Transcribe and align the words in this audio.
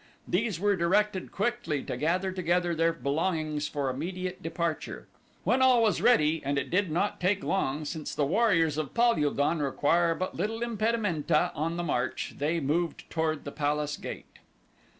These 0.27 0.59
were 0.59 0.75
directed 0.75 1.31
quickly 1.31 1.83
to 1.83 1.95
gather 1.95 2.31
together 2.31 2.73
their 2.73 2.91
belongings 2.91 3.67
for 3.67 3.87
immediate 3.87 4.41
departure. 4.41 5.05
When 5.43 5.61
all 5.61 5.83
was 5.83 6.01
ready, 6.01 6.41
and 6.43 6.57
it 6.57 6.71
did 6.71 6.89
not 6.89 7.19
take 7.21 7.43
long, 7.43 7.85
since 7.85 8.15
the 8.15 8.25
warriors 8.25 8.79
of 8.79 8.95
Pal 8.95 9.23
ul 9.23 9.29
don 9.29 9.59
require 9.59 10.15
but 10.15 10.33
little 10.33 10.61
impedimenta 10.63 11.51
on 11.53 11.77
the 11.77 11.83
march, 11.83 12.33
they 12.39 12.59
moved 12.59 13.11
toward 13.11 13.43
the 13.45 13.51
palace 13.51 13.95
gate. 13.95 14.39